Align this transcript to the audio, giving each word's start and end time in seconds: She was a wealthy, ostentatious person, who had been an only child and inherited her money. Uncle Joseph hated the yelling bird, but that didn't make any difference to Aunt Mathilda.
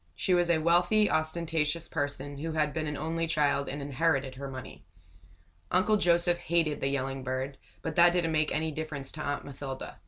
She 0.15 0.33
was 0.33 0.49
a 0.49 0.57
wealthy, 0.57 1.11
ostentatious 1.11 1.87
person, 1.87 2.39
who 2.39 2.53
had 2.53 2.73
been 2.73 2.87
an 2.87 2.97
only 2.97 3.27
child 3.27 3.69
and 3.69 3.83
inherited 3.83 4.33
her 4.33 4.49
money. 4.49 4.83
Uncle 5.69 5.97
Joseph 5.97 6.39
hated 6.39 6.81
the 6.81 6.87
yelling 6.87 7.23
bird, 7.23 7.59
but 7.83 7.95
that 7.97 8.11
didn't 8.11 8.31
make 8.31 8.51
any 8.51 8.71
difference 8.71 9.11
to 9.11 9.21
Aunt 9.21 9.45
Mathilda. 9.45 9.99